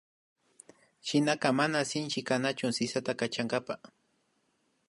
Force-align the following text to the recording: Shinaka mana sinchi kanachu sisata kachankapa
Shinaka 1.01 1.53
mana 1.53 1.85
sinchi 1.85 2.21
kanachu 2.23 2.71
sisata 2.73 3.13
kachankapa 3.13 3.79